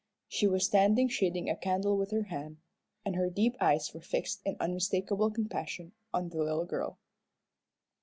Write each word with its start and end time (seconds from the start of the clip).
She 0.27 0.47
was 0.47 0.65
standing 0.65 1.09
shading 1.09 1.47
a 1.47 1.55
candle 1.55 1.95
with 1.95 2.09
her 2.09 2.23
hand, 2.23 2.57
and 3.05 3.15
her 3.15 3.29
deep 3.29 3.55
eyes 3.61 3.93
were 3.93 4.01
fixed 4.01 4.41
in 4.43 4.57
unmistakable 4.59 5.29
compassion 5.29 5.91
on 6.11 6.29
the 6.29 6.37
little 6.39 6.65
girl. 6.65 6.97